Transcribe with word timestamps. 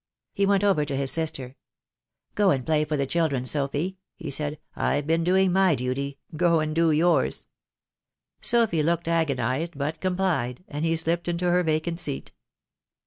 He 0.33 0.47
went 0.47 0.63
over 0.63 0.83
to 0.83 0.95
his 0.95 1.11
sister. 1.11 1.57
"Go 2.33 2.49
and 2.49 2.65
play 2.65 2.85
for 2.85 2.97
the 2.97 3.05
children, 3.05 3.45
Sophy," 3.45 3.99
he 4.15 4.31
said. 4.31 4.57
"I've 4.75 5.05
been 5.05 5.23
doing 5.23 5.53
my 5.53 5.75
duty. 5.75 6.17
Go 6.35 6.59
and 6.59 6.73
do 6.73 6.89
yours." 6.89 7.45
Sophy 8.41 8.81
looked 8.81 9.07
agonised, 9.07 9.77
but 9.77 10.01
complied; 10.01 10.63
and 10.67 10.83
he 10.83 10.95
slipped 10.95 11.27
into 11.27 11.51
her 11.51 11.61
vacant 11.61 11.99
seat. 11.99 12.31